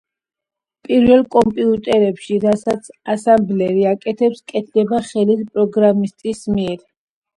[0.87, 6.79] პირველ კომპიუტერებში, რასაც ასემბლერი აკეთებს, კეთდებოდა ხელით პროგრამისტის მიერ.